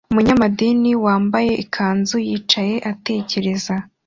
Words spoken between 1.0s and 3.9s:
wambaye ikanzu yicaye atekereza